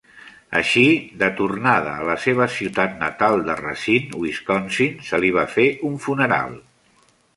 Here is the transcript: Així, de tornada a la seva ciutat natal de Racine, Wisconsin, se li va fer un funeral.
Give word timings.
Així, 0.59 0.85
de 1.23 1.27
tornada 1.41 1.91
a 1.99 2.07
la 2.07 2.15
seva 2.23 2.47
ciutat 2.55 2.95
natal 3.03 3.45
de 3.51 3.57
Racine, 3.61 4.09
Wisconsin, 4.25 4.97
se 5.11 5.21
li 5.25 5.31
va 5.37 5.45
fer 5.57 5.67
un 5.91 6.01
funeral. 6.07 6.57